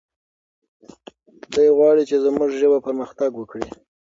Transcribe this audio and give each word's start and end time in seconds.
دی 1.53 1.67
غواړي 1.77 2.03
چې 2.09 2.15
زموږ 2.25 2.49
ژبه 2.59 2.79
پرمختګ 2.87 3.29
وکړي. 3.37 3.67